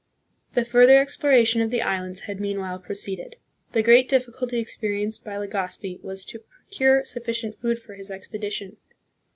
The 0.55 0.65
further 0.65 0.97
exploration 0.99 1.61
of 1.61 1.69
the 1.69 1.83
islands 1.83 2.21
had 2.21 2.41
meanwhile 2.41 2.79
proceeded. 2.79 3.35
The 3.73 3.83
great 3.83 4.07
difficulty 4.09 4.57
experienced 4.57 5.23
by 5.23 5.37
Legazpi 5.37 6.01
was 6.01 6.25
to 6.25 6.39
pro 6.39 6.47
cure 6.71 7.05
sufficient 7.05 7.61
food 7.61 7.77
for 7.77 7.93
his 7.93 8.09
expedition. 8.09 8.77